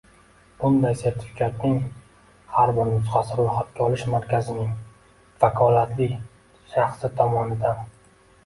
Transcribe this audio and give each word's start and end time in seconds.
Bunday 0.61 0.95
sertifikatning 1.01 1.75
har 2.55 2.73
bir 2.77 2.89
nusxasi 2.93 3.37
ro‘yxatga 3.41 3.85
olish 3.89 4.07
markazining 4.15 4.73
vakolatli 5.45 6.09
shaxsi 6.75 7.13
tomonidan 7.21 7.87